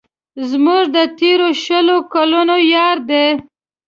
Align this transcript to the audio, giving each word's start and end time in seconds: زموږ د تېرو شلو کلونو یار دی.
زموږ 0.49 0.83
د 0.95 0.97
تېرو 1.19 1.49
شلو 1.63 1.97
کلونو 2.13 2.55
یار 2.75 2.97
دی. 3.09 3.27